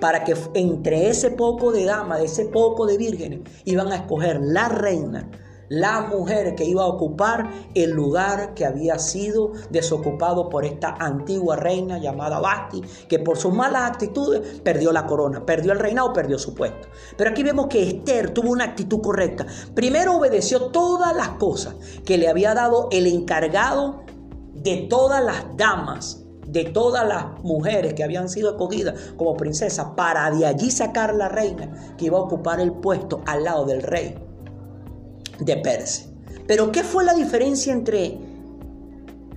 para 0.00 0.24
que 0.24 0.34
entre 0.54 1.08
ese 1.08 1.30
poco 1.30 1.72
de 1.72 1.84
damas, 1.84 2.20
de 2.20 2.26
ese 2.26 2.46
poco 2.46 2.86
de 2.86 2.98
vírgenes, 2.98 3.40
iban 3.64 3.88
a 3.92 3.96
escoger 3.96 4.40
la 4.42 4.68
reina, 4.68 5.30
la 5.68 6.02
mujer 6.02 6.54
que 6.54 6.64
iba 6.64 6.82
a 6.82 6.86
ocupar 6.86 7.50
el 7.74 7.90
lugar 7.90 8.54
que 8.54 8.64
había 8.64 8.98
sido 8.98 9.52
desocupado 9.70 10.48
por 10.48 10.64
esta 10.64 10.94
antigua 10.98 11.56
reina 11.56 11.98
llamada 11.98 12.40
Basti, 12.40 12.82
que 13.08 13.18
por 13.18 13.36
sus 13.36 13.52
malas 13.52 13.90
actitudes 13.90 14.60
perdió 14.60 14.92
la 14.92 15.06
corona, 15.06 15.44
perdió 15.44 15.72
el 15.72 15.78
reinado, 15.78 16.12
perdió 16.12 16.38
su 16.38 16.54
puesto. 16.54 16.88
Pero 17.16 17.30
aquí 17.30 17.42
vemos 17.42 17.66
que 17.66 17.82
Esther 17.82 18.30
tuvo 18.30 18.50
una 18.50 18.64
actitud 18.64 19.00
correcta. 19.02 19.46
Primero 19.74 20.16
obedeció 20.16 20.66
todas 20.66 21.14
las 21.14 21.30
cosas 21.30 21.74
que 22.04 22.18
le 22.18 22.28
había 22.28 22.54
dado 22.54 22.88
el 22.90 23.06
encargado 23.06 24.02
de 24.54 24.86
todas 24.88 25.22
las 25.22 25.56
damas 25.56 26.27
de 26.48 26.64
todas 26.64 27.06
las 27.06 27.42
mujeres 27.42 27.94
que 27.94 28.02
habían 28.02 28.28
sido 28.28 28.50
escogidas 28.50 28.94
como 29.16 29.36
princesas 29.36 29.88
para 29.96 30.30
de 30.30 30.46
allí 30.46 30.70
sacar 30.70 31.14
la 31.14 31.28
reina 31.28 31.94
que 31.96 32.06
iba 32.06 32.18
a 32.18 32.22
ocupar 32.22 32.60
el 32.60 32.72
puesto 32.72 33.22
al 33.26 33.44
lado 33.44 33.66
del 33.66 33.82
rey 33.82 34.14
de 35.38 35.56
Persia. 35.58 36.06
Pero 36.46 36.72
¿qué 36.72 36.82
fue 36.82 37.04
la 37.04 37.14
diferencia 37.14 37.72
entre 37.72 38.18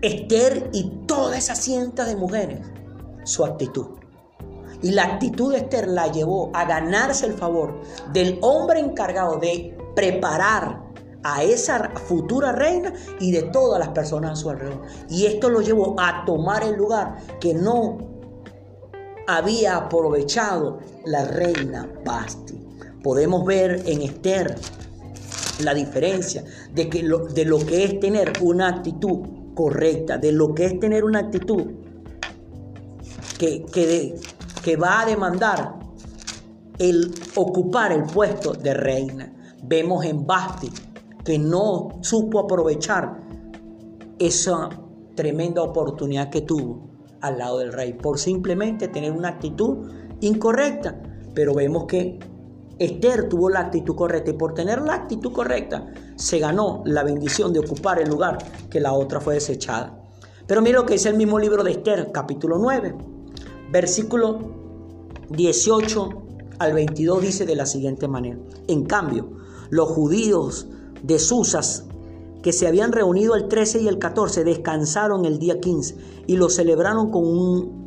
Esther 0.01 0.70
y 0.72 0.89
toda 1.06 1.38
esa 1.38 1.56
cientas 1.56 2.08
de 2.08 2.15
mujeres? 2.15 2.60
Su 3.24 3.46
actitud. 3.46 3.88
Y 4.82 4.91
la 4.91 5.03
actitud 5.03 5.51
de 5.51 5.60
Esther 5.60 5.88
la 5.88 6.08
llevó 6.08 6.50
a 6.53 6.65
ganarse 6.65 7.25
el 7.25 7.34
favor 7.34 7.82
del 8.13 8.39
hombre 8.41 8.80
encargado 8.80 9.38
de 9.38 9.77
preparar 9.96 10.80
a 11.23 11.43
esa 11.43 11.91
futura 12.07 12.51
reina 12.51 12.93
y 13.19 13.31
de 13.31 13.43
todas 13.43 13.79
las 13.79 13.89
personas 13.89 14.31
a 14.31 14.35
su 14.35 14.49
alrededor. 14.49 14.81
Y 15.09 15.25
esto 15.25 15.49
lo 15.49 15.61
llevó 15.61 15.95
a 15.99 16.25
tomar 16.25 16.63
el 16.63 16.75
lugar 16.75 17.17
que 17.39 17.53
no 17.53 17.97
había 19.27 19.77
aprovechado 19.77 20.79
la 21.05 21.25
reina 21.25 21.89
Basti. 22.03 22.59
Podemos 23.03 23.45
ver 23.45 23.83
en 23.85 24.01
Esther 24.01 24.55
la 25.59 25.73
diferencia 25.73 26.43
de, 26.73 26.89
que 26.89 27.03
lo, 27.03 27.25
de 27.25 27.45
lo 27.45 27.59
que 27.59 27.83
es 27.83 27.99
tener 27.99 28.33
una 28.41 28.69
actitud 28.69 29.53
correcta, 29.53 30.17
de 30.17 30.31
lo 30.31 30.55
que 30.55 30.65
es 30.65 30.79
tener 30.79 31.03
una 31.03 31.19
actitud 31.19 31.63
que, 33.37 33.63
que, 33.65 34.15
que 34.63 34.75
va 34.75 35.01
a 35.01 35.05
demandar 35.05 35.75
el 36.79 37.13
ocupar 37.35 37.91
el 37.91 38.03
puesto 38.03 38.53
de 38.53 38.73
reina. 38.73 39.33
Vemos 39.63 40.03
en 40.05 40.25
Basti 40.25 40.71
que 41.23 41.37
no 41.39 41.89
supo 42.01 42.39
aprovechar 42.39 43.21
esa 44.19 44.69
tremenda 45.15 45.61
oportunidad 45.61 46.29
que 46.29 46.41
tuvo 46.41 46.89
al 47.21 47.37
lado 47.37 47.59
del 47.59 47.73
rey 47.73 47.93
por 47.93 48.19
simplemente 48.19 48.87
tener 48.87 49.11
una 49.11 49.29
actitud 49.29 49.89
incorrecta. 50.21 51.01
Pero 51.33 51.53
vemos 51.53 51.85
que 51.85 52.19
Esther 52.79 53.29
tuvo 53.29 53.49
la 53.49 53.59
actitud 53.59 53.95
correcta 53.95 54.31
y 54.31 54.33
por 54.33 54.53
tener 54.53 54.81
la 54.81 54.95
actitud 54.95 55.31
correcta 55.31 55.85
se 56.15 56.39
ganó 56.39 56.81
la 56.85 57.03
bendición 57.03 57.53
de 57.53 57.59
ocupar 57.59 58.01
el 58.01 58.09
lugar 58.09 58.37
que 58.69 58.79
la 58.79 58.93
otra 58.93 59.19
fue 59.19 59.35
desechada. 59.35 59.97
Pero 60.47 60.61
mira 60.61 60.79
lo 60.79 60.85
que 60.85 60.93
dice 60.93 61.09
el 61.09 61.17
mismo 61.17 61.37
libro 61.39 61.63
de 61.63 61.71
Esther, 61.71 62.11
capítulo 62.11 62.57
9, 62.57 62.95
versículo 63.71 64.39
18 65.29 66.09
al 66.59 66.73
22 66.73 67.21
dice 67.21 67.45
de 67.45 67.55
la 67.55 67.65
siguiente 67.65 68.07
manera. 68.07 68.37
En 68.67 68.85
cambio, 68.85 69.31
los 69.69 69.87
judíos 69.89 70.67
de 71.03 71.20
Susas, 71.20 71.86
que 72.41 72.53
se 72.53 72.67
habían 72.67 72.91
reunido 72.91 73.36
el 73.36 73.48
13 73.48 73.81
y 73.81 73.88
el 73.88 74.00
14, 74.00 74.43
descansaron 74.43 75.25
el 75.25 75.39
día 75.39 75.60
15 75.60 75.96
y 76.27 76.38
lo 76.38 76.50
celebraron 76.50 77.12
con 77.12 77.25
un 77.25 77.81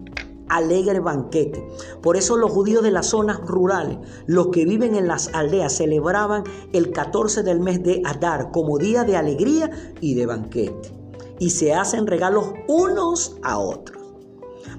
alegre 0.48 1.00
banquete. 1.00 1.66
Por 2.02 2.16
eso 2.16 2.36
los 2.36 2.52
judíos 2.52 2.82
de 2.82 2.90
las 2.90 3.06
zonas 3.06 3.40
rurales, 3.40 3.98
los 4.26 4.48
que 4.48 4.64
viven 4.64 4.94
en 4.94 5.08
las 5.08 5.28
aldeas, 5.34 5.76
celebraban 5.76 6.44
el 6.72 6.92
14 6.92 7.42
del 7.42 7.60
mes 7.60 7.82
de 7.82 8.02
Adar 8.04 8.50
como 8.52 8.78
día 8.78 9.04
de 9.04 9.16
alegría 9.16 9.70
y 10.00 10.14
de 10.14 10.26
banquete. 10.26 10.92
Y 11.38 11.50
se 11.50 11.74
hacen 11.74 12.06
regalos 12.06 12.52
unos 12.68 13.36
a 13.42 13.58
otros. 13.58 14.02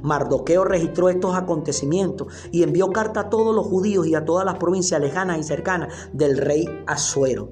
Mardoqueo 0.01 0.63
registró 0.63 1.09
estos 1.09 1.35
acontecimientos 1.35 2.27
y 2.51 2.63
envió 2.63 2.91
carta 2.91 3.21
a 3.21 3.29
todos 3.29 3.55
los 3.55 3.65
judíos 3.65 4.07
y 4.07 4.15
a 4.15 4.23
todas 4.23 4.45
las 4.45 4.55
provincias 4.55 5.01
lejanas 5.01 5.39
y 5.39 5.43
cercanas 5.43 5.93
del 6.13 6.37
rey 6.37 6.65
Asuero 6.85 7.49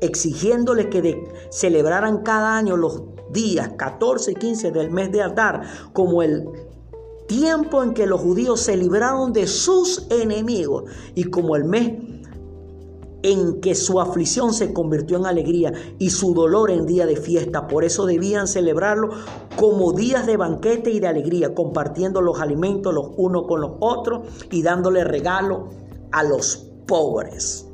exigiéndoles 0.00 0.86
que 0.86 1.28
celebraran 1.50 2.18
cada 2.18 2.56
año 2.56 2.76
los 2.76 3.02
días 3.30 3.70
14 3.76 4.32
y 4.32 4.34
15 4.34 4.70
del 4.70 4.90
mes 4.90 5.12
de 5.12 5.22
Adar 5.22 5.62
como 5.92 6.22
el 6.22 6.48
tiempo 7.26 7.82
en 7.82 7.94
que 7.94 8.06
los 8.06 8.20
judíos 8.20 8.60
se 8.60 8.76
libraron 8.76 9.32
de 9.32 9.46
sus 9.46 10.06
enemigos 10.10 10.84
y 11.14 11.24
como 11.24 11.56
el 11.56 11.64
mes 11.64 11.92
en 13.22 13.60
que 13.60 13.74
su 13.74 14.00
aflicción 14.00 14.54
se 14.54 14.72
convirtió 14.72 15.16
en 15.16 15.26
alegría 15.26 15.72
y 15.98 16.10
su 16.10 16.34
dolor 16.34 16.70
en 16.70 16.86
día 16.86 17.04
de 17.04 17.16
fiesta. 17.16 17.66
Por 17.66 17.84
eso 17.84 18.06
debían 18.06 18.46
celebrarlo 18.46 19.10
como 19.56 19.92
días 19.92 20.26
de 20.26 20.36
banquete 20.36 20.90
y 20.90 21.00
de 21.00 21.08
alegría, 21.08 21.54
compartiendo 21.54 22.20
los 22.20 22.40
alimentos 22.40 22.94
los 22.94 23.10
unos 23.16 23.46
con 23.46 23.60
los 23.60 23.72
otros 23.80 24.22
y 24.50 24.62
dándole 24.62 25.04
regalo 25.04 25.68
a 26.12 26.22
los 26.22 26.68
pobres. 26.86 27.66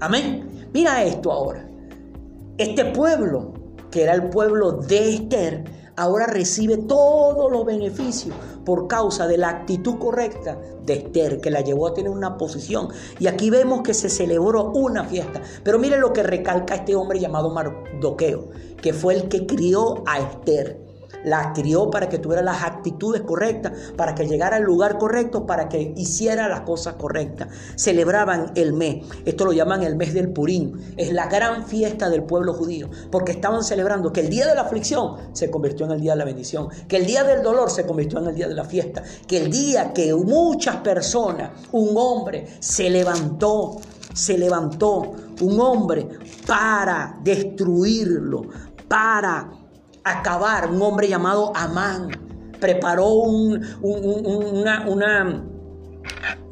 Amén. 0.00 0.68
Mira 0.72 1.04
esto 1.04 1.30
ahora. 1.30 1.65
Este 2.58 2.86
pueblo, 2.86 3.52
que 3.90 4.02
era 4.02 4.14
el 4.14 4.30
pueblo 4.30 4.72
de 4.72 5.12
Esther, 5.12 5.64
ahora 5.94 6.26
recibe 6.26 6.78
todos 6.78 7.52
los 7.52 7.66
beneficios 7.66 8.34
por 8.64 8.88
causa 8.88 9.26
de 9.26 9.36
la 9.36 9.50
actitud 9.50 9.98
correcta 9.98 10.58
de 10.86 10.94
Esther, 10.94 11.42
que 11.42 11.50
la 11.50 11.60
llevó 11.60 11.86
a 11.86 11.92
tener 11.92 12.10
una 12.10 12.38
posición. 12.38 12.88
Y 13.18 13.26
aquí 13.26 13.50
vemos 13.50 13.82
que 13.82 13.92
se 13.92 14.08
celebró 14.08 14.70
una 14.72 15.04
fiesta. 15.04 15.42
Pero 15.62 15.78
mire 15.78 15.98
lo 15.98 16.14
que 16.14 16.22
recalca 16.22 16.76
este 16.76 16.96
hombre 16.96 17.20
llamado 17.20 17.50
Mardoqueo, 17.50 18.48
que 18.80 18.94
fue 18.94 19.12
el 19.16 19.28
que 19.28 19.46
crió 19.46 20.02
a 20.06 20.18
Esther. 20.20 20.85
La 21.26 21.52
crió 21.52 21.90
para 21.90 22.08
que 22.08 22.18
tuviera 22.18 22.40
las 22.40 22.62
actitudes 22.62 23.22
correctas, 23.22 23.72
para 23.96 24.14
que 24.14 24.28
llegara 24.28 24.56
al 24.56 24.62
lugar 24.62 24.96
correcto, 24.96 25.44
para 25.44 25.68
que 25.68 25.92
hiciera 25.96 26.48
las 26.48 26.60
cosas 26.60 26.94
correctas. 26.94 27.48
Celebraban 27.74 28.52
el 28.54 28.72
mes, 28.72 29.04
esto 29.24 29.44
lo 29.44 29.52
llaman 29.52 29.82
el 29.82 29.96
mes 29.96 30.14
del 30.14 30.32
Purín, 30.32 30.94
es 30.96 31.12
la 31.12 31.26
gran 31.26 31.66
fiesta 31.66 32.08
del 32.08 32.22
pueblo 32.22 32.54
judío, 32.54 32.88
porque 33.10 33.32
estaban 33.32 33.64
celebrando 33.64 34.12
que 34.12 34.20
el 34.20 34.28
día 34.28 34.46
de 34.46 34.54
la 34.54 34.62
aflicción 34.62 35.16
se 35.32 35.50
convirtió 35.50 35.86
en 35.86 35.92
el 35.92 36.00
día 36.00 36.12
de 36.12 36.18
la 36.18 36.24
bendición, 36.24 36.68
que 36.86 36.96
el 36.96 37.06
día 37.06 37.24
del 37.24 37.42
dolor 37.42 37.70
se 37.70 37.84
convirtió 37.84 38.20
en 38.20 38.28
el 38.28 38.34
día 38.36 38.46
de 38.46 38.54
la 38.54 38.64
fiesta, 38.64 39.02
que 39.26 39.38
el 39.38 39.50
día 39.50 39.92
que 39.92 40.14
muchas 40.14 40.76
personas, 40.76 41.50
un 41.72 41.90
hombre 41.96 42.46
se 42.60 42.88
levantó, 42.88 43.78
se 44.14 44.38
levantó 44.38 45.12
un 45.40 45.60
hombre 45.60 46.08
para 46.46 47.18
destruirlo, 47.24 48.42
para 48.86 49.50
acabar, 50.06 50.70
un 50.70 50.80
hombre 50.80 51.08
llamado 51.08 51.52
Amán. 51.54 52.08
Preparó 52.60 53.06
una, 53.08 54.86
una, 54.86 55.44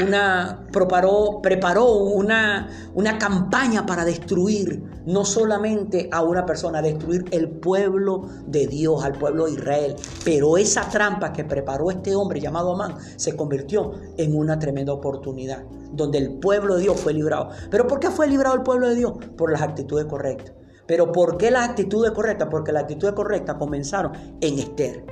una, 0.03 0.67
preparó 0.71 1.93
una, 1.93 2.69
una 2.95 3.19
campaña 3.19 3.87
para 3.87 4.05
destruir 4.05 4.83
no 5.07 5.25
solamente 5.25 6.09
a 6.13 6.23
una 6.23 6.45
persona, 6.45 6.83
destruir 6.83 7.25
el 7.31 7.49
pueblo 7.49 8.29
de 8.47 8.67
Dios, 8.67 9.03
al 9.05 9.13
pueblo 9.13 9.47
de 9.47 9.53
Israel. 9.53 9.97
Pero 10.25 10.59
esa 10.59 10.89
trampa 10.89 11.33
que 11.33 11.45
preparó 11.45 11.91
este 11.91 12.15
hombre 12.15 12.41
llamado 12.41 12.73
Amán 12.73 12.97
se 13.17 13.35
convirtió 13.37 13.93
en 14.19 14.37
una 14.37 14.59
tremenda 14.59 14.93
oportunidad, 14.93 15.65
donde 15.93 16.19
el 16.19 16.39
pueblo 16.39 16.75
de 16.75 16.83
Dios 16.83 17.01
fue 17.01 17.15
librado. 17.15 17.51
¿Pero 17.71 17.87
por 17.87 18.01
qué 18.01 18.11
fue 18.11 18.27
librado 18.27 18.57
el 18.57 18.63
pueblo 18.63 18.89
de 18.89 18.97
Dios? 18.97 19.13
Por 19.37 19.53
las 19.53 19.63
actitudes 19.63 20.05
correctas. 20.07 20.64
Pero 20.87 21.13
¿por 21.13 21.37
qué 21.37 21.51
las 21.51 21.71
actitudes 21.71 22.11
correctas? 22.13 22.49
Porque 22.51 22.73
las 22.73 22.83
actitudes 22.83 23.15
correctas 23.15 23.57
comenzaron 23.57 24.13
en 24.41 24.59
Esther. 24.59 25.05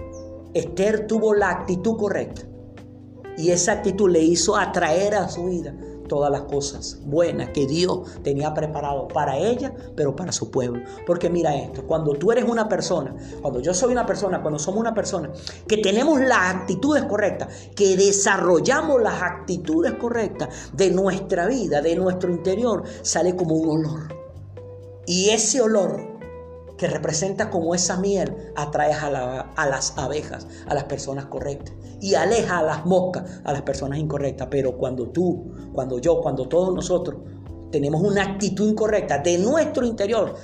Esther 0.54 1.06
tuvo 1.06 1.34
la 1.34 1.50
actitud 1.50 1.96
correcta. 1.96 2.42
Y 3.38 3.50
esa 3.50 3.72
actitud 3.72 4.10
le 4.10 4.20
hizo 4.20 4.56
atraer 4.56 5.14
a 5.14 5.28
su 5.28 5.46
vida 5.46 5.74
todas 6.12 6.30
las 6.30 6.42
cosas 6.42 6.98
buenas 7.06 7.48
que 7.54 7.66
Dios 7.66 8.00
tenía 8.22 8.52
preparado 8.52 9.08
para 9.08 9.38
ella, 9.38 9.74
pero 9.96 10.14
para 10.14 10.30
su 10.30 10.50
pueblo. 10.50 10.82
Porque 11.06 11.30
mira 11.30 11.56
esto, 11.56 11.86
cuando 11.86 12.12
tú 12.12 12.30
eres 12.30 12.44
una 12.44 12.68
persona, 12.68 13.16
cuando 13.40 13.60
yo 13.60 13.72
soy 13.72 13.92
una 13.92 14.04
persona, 14.04 14.42
cuando 14.42 14.58
somos 14.58 14.80
una 14.80 14.92
persona 14.92 15.30
que 15.66 15.78
tenemos 15.78 16.20
las 16.20 16.54
actitudes 16.54 17.04
correctas, 17.04 17.48
que 17.74 17.96
desarrollamos 17.96 19.00
las 19.00 19.22
actitudes 19.22 19.94
correctas 19.94 20.70
de 20.74 20.90
nuestra 20.90 21.46
vida, 21.46 21.80
de 21.80 21.96
nuestro 21.96 22.30
interior, 22.30 22.82
sale 23.00 23.34
como 23.34 23.54
un 23.54 23.70
olor 23.70 24.21
y 25.06 25.30
ese 25.30 25.60
olor 25.60 26.12
que 26.76 26.88
representa 26.88 27.50
como 27.50 27.74
esa 27.74 27.96
miel 27.96 28.34
atrae 28.56 28.92
a, 28.92 29.66
las 29.68 29.96
abejas, 29.96 30.46
a 30.66 30.74
las 30.74 30.84
personas 30.84 31.26
correctas. 31.26 31.74
Y 32.00 32.14
aleja 32.14 32.58
a 32.58 32.62
las 32.62 32.84
moscas, 32.84 33.40
a 33.44 33.52
las 33.52 33.62
personas 33.62 33.98
incorrectas. 34.00 34.48
Pero 34.50 34.76
cuando 34.76 35.08
tú, 35.10 35.52
cuando 35.72 36.00
yo, 36.00 36.20
cuando 36.20 36.48
todos 36.48 36.74
nosotros 36.74 37.20
tenemos 37.70 38.02
una 38.02 38.24
actitud 38.24 38.68
incorrecta 38.68 39.18
de 39.18 39.38
nuestro 39.38 39.86
interior, 39.86 40.34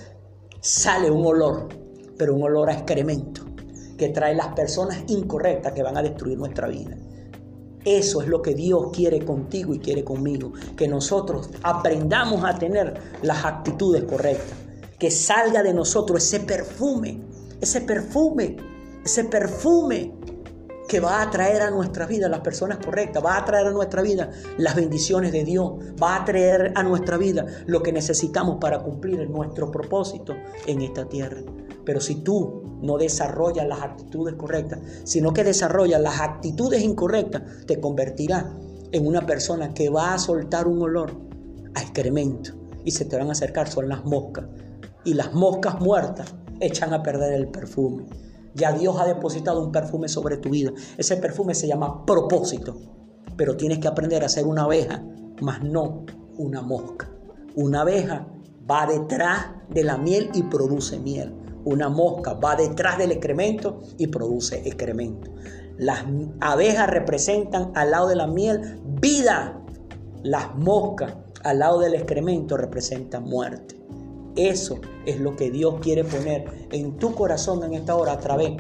sale 0.61 1.11
un 1.11 1.27
olor, 1.27 1.69
pero 2.17 2.35
un 2.35 2.43
olor 2.45 2.71
a 2.71 2.75
excremento, 2.75 3.43
que 3.97 4.11
trae 4.11 4.35
las 4.35 4.49
personas 4.55 4.99
incorrectas 5.09 5.73
que 5.73 5.83
van 5.83 5.97
a 5.97 6.03
destruir 6.03 6.39
nuestra 6.39 6.69
vida. 6.69 6.97
Eso 7.97 8.21
es 8.21 8.29
lo 8.29 8.43
que 8.43 8.55
Dios 8.55 8.91
quiere 8.93 9.25
contigo 9.25 9.73
y 9.73 9.79
quiere 9.79 10.05
conmigo. 10.05 10.53
Que 10.77 10.87
nosotros 10.87 11.49
aprendamos 11.63 12.45
a 12.45 12.59
tener 12.59 13.01
las 13.23 13.47
actitudes 13.47 14.05
correctas. 14.05 14.59
Que 14.99 15.11
salga 15.11 15.63
de 15.63 15.73
nosotros 15.73 16.23
ese 16.23 16.41
perfume, 16.41 17.23
ese 17.63 17.81
perfume, 17.81 18.57
ese 19.03 19.25
perfume 19.25 20.13
que 20.87 21.01
va 21.01 21.23
a 21.23 21.31
traer 21.31 21.63
a 21.63 21.71
nuestra 21.71 22.05
vida 22.05 22.29
las 22.29 22.41
personas 22.41 22.79
correctas, 22.85 23.25
va 23.25 23.39
a 23.39 23.45
traer 23.47 23.69
a 23.69 23.71
nuestra 23.71 24.03
vida 24.03 24.31
las 24.59 24.75
bendiciones 24.75 25.33
de 25.33 25.45
Dios, 25.45 25.73
va 26.03 26.17
a 26.17 26.25
traer 26.27 26.73
a 26.75 26.83
nuestra 26.83 27.17
vida 27.17 27.47
lo 27.65 27.83
que 27.83 27.93
necesitamos 27.93 28.59
para 28.61 28.81
cumplir 28.81 29.31
nuestro 29.31 29.71
propósito 29.71 30.35
en 30.67 30.83
esta 30.83 31.07
tierra. 31.07 31.41
Pero 31.87 32.01
si 32.03 32.17
tú 32.17 32.68
no 32.83 32.99
desarrollas 32.99 33.67
las 33.67 33.83
actitudes 33.83 34.35
correctas, 34.35 34.81
sino 35.05 35.33
que 35.33 35.45
desarrollas 35.45 36.01
las 36.01 36.21
actitudes 36.21 36.83
incorrectas, 36.83 37.43
te 37.67 37.81
convertirás 37.81 38.47
en 38.93 39.07
una 39.07 39.27
persona 39.27 39.75
que 39.75 39.91
va 39.91 40.15
a 40.15 40.19
soltar 40.19 40.67
un 40.67 40.83
olor 40.83 41.13
a 41.75 41.83
excremento 41.83 42.53
y 42.85 42.91
se 42.91 43.05
te 43.05 43.17
van 43.17 43.29
a 43.29 43.33
acercar 43.33 43.69
son 43.69 43.89
las 43.89 44.05
moscas. 44.05 44.47
Y 45.05 45.15
las 45.15 45.33
moscas 45.35 45.81
muertas 45.81 46.35
echan 46.61 46.93
a 46.93 47.03
perder 47.03 47.33
el 47.35 47.49
perfume. 47.49 48.07
Ya 48.55 48.73
Dios 48.73 48.97
ha 48.99 49.07
depositado 49.07 49.63
un 49.65 49.73
perfume 49.73 50.09
sobre 50.09 50.39
tu 50.39 50.51
vida. 50.51 50.73
Ese 50.97 51.17
perfume 51.17 51.55
se 51.55 51.69
llama 51.69 52.05
propósito. 52.05 52.77
Pero 53.37 53.57
tienes 53.57 53.79
que 53.79 53.89
aprender 53.89 54.25
a 54.25 54.29
ser 54.29 54.47
una 54.47 54.65
abeja, 54.65 55.05
más 55.41 55.63
no 55.63 56.05
una 56.37 56.63
mosca. 56.63 57.09
Una 57.55 57.83
abeja 57.83 58.27
va 58.69 58.87
detrás 58.87 59.47
de 59.71 59.85
la 59.85 59.97
miel 59.97 60.31
y 60.35 60.43
produce 60.43 60.99
miel 60.99 61.33
una 61.69 61.89
mosca 61.89 62.33
va 62.33 62.57
detrás 62.57 62.99
del 62.99 63.13
excremento 63.13 63.81
y 63.99 64.07
produce 64.07 64.67
excremento. 64.67 65.31
Las 65.77 66.05
abejas 66.41 66.89
representan 66.89 67.73
al 67.75 67.91
lado 67.91 68.09
de 68.09 68.17
la 68.17 68.27
miel 68.27 68.81
vida. 69.01 69.61
Las 70.23 70.55
moscas 70.57 71.15
al 71.45 71.59
lado 71.61 71.79
del 71.81 71.95
excremento 71.95 72.57
representan 72.57 73.25
muerte. 73.25 73.77
Eso 74.35 74.81
es 75.05 75.21
lo 75.21 75.37
que 75.37 75.51
Dios 75.51 75.77
quiere 75.81 76.05
poner 76.05 76.69
en 76.73 76.97
tu 76.97 77.15
corazón 77.15 77.63
en 77.65 77.75
esta 77.75 77.97
hora 77.97 78.13
a 78.13 78.19
través 78.19 78.53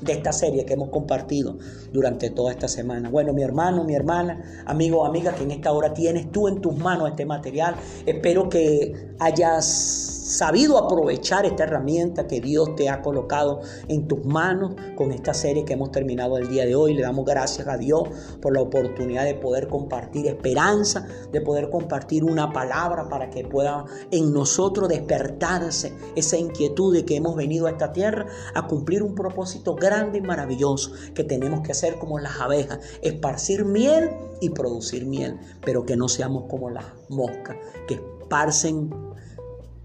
de 0.00 0.12
esta 0.12 0.32
serie 0.32 0.64
que 0.64 0.74
hemos 0.74 0.88
compartido 0.88 1.58
durante 1.92 2.30
toda 2.30 2.52
esta 2.52 2.68
semana. 2.68 3.10
Bueno, 3.10 3.32
mi 3.32 3.42
hermano, 3.42 3.84
mi 3.84 3.94
hermana, 3.94 4.64
amigo 4.66 5.00
o 5.00 5.06
amiga, 5.06 5.34
que 5.34 5.42
en 5.42 5.50
esta 5.50 5.72
hora 5.72 5.92
tienes 5.92 6.32
tú 6.32 6.48
en 6.48 6.60
tus 6.60 6.76
manos 6.76 7.10
este 7.10 7.26
material, 7.26 7.74
espero 8.06 8.48
que 8.48 9.14
hayas 9.18 10.19
sabido 10.30 10.78
aprovechar 10.78 11.44
esta 11.44 11.64
herramienta 11.64 12.26
que 12.26 12.40
Dios 12.40 12.74
te 12.76 12.88
ha 12.88 13.02
colocado 13.02 13.60
en 13.88 14.06
tus 14.06 14.24
manos 14.24 14.74
con 14.96 15.12
esta 15.12 15.34
serie 15.34 15.64
que 15.64 15.72
hemos 15.72 15.90
terminado 15.90 16.38
el 16.38 16.48
día 16.48 16.64
de 16.64 16.74
hoy. 16.74 16.94
Le 16.94 17.02
damos 17.02 17.24
gracias 17.24 17.66
a 17.66 17.76
Dios 17.76 18.02
por 18.40 18.54
la 18.54 18.62
oportunidad 18.62 19.24
de 19.24 19.34
poder 19.34 19.68
compartir 19.68 20.26
esperanza, 20.26 21.06
de 21.32 21.40
poder 21.40 21.68
compartir 21.68 22.24
una 22.24 22.52
palabra 22.52 23.08
para 23.08 23.30
que 23.30 23.44
pueda 23.44 23.84
en 24.10 24.32
nosotros 24.32 24.88
despertarse 24.88 25.92
esa 26.14 26.36
inquietud 26.36 26.94
de 26.94 27.04
que 27.04 27.16
hemos 27.16 27.34
venido 27.34 27.66
a 27.66 27.70
esta 27.70 27.92
tierra 27.92 28.26
a 28.54 28.66
cumplir 28.66 29.02
un 29.02 29.14
propósito 29.14 29.74
grande 29.74 30.18
y 30.18 30.22
maravilloso 30.22 30.92
que 31.14 31.24
tenemos 31.24 31.60
que 31.62 31.72
hacer 31.72 31.98
como 31.98 32.18
las 32.18 32.40
abejas, 32.40 32.78
esparcir 33.02 33.64
miel 33.64 34.10
y 34.40 34.50
producir 34.50 35.06
miel, 35.06 35.38
pero 35.64 35.84
que 35.84 35.96
no 35.96 36.08
seamos 36.08 36.44
como 36.48 36.70
las 36.70 36.84
moscas 37.08 37.56
que 37.88 37.94
esparcen 37.94 38.90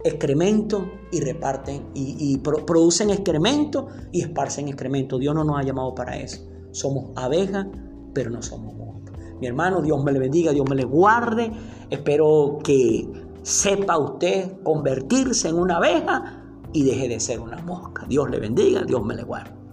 excremento 0.06 0.91
y 1.12 1.20
reparten 1.20 1.88
y, 1.96 2.38
producen 2.38 3.10
excremento 3.10 3.88
y 4.12 4.22
esparcen 4.22 4.68
excremento. 4.68 5.18
Dios 5.18 5.34
no 5.34 5.44
nos 5.44 5.58
ha 5.58 5.63
llamado 5.63 5.96
para 5.96 6.15
eso. 6.18 6.41
Somos 6.72 7.12
abejas, 7.15 7.65
pero 8.13 8.30
no 8.30 8.41
somos 8.41 8.76
moscas. 8.76 9.18
Mi 9.41 9.48
hermano, 9.48 9.82
Dios 9.82 10.04
me 10.04 10.12
le 10.12 10.20
bendiga, 10.20 10.52
Dios 10.52 10.70
me 10.70 10.76
le 10.76 10.86
guarde. 10.86 11.52
Espero 11.89 12.60
que 12.63 13.10
sepa 13.41 13.98
usted 13.98 14.62
convertirse 14.63 15.50
en 15.50 15.56
una 15.56 15.78
abeja 15.78 16.44
y 16.72 16.84
deje 16.84 17.10
de 17.10 17.20
ser 17.20 17.39
una 17.39 17.58
mosca. 17.63 18.06
Dios 18.08 18.30
le 18.30 18.39
bendiga, 18.39 18.84
Dios 18.84 19.04
me 19.04 19.15
le 19.15 19.24
guarde. 19.24 19.64